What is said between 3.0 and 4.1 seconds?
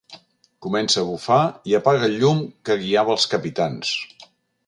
els capitans.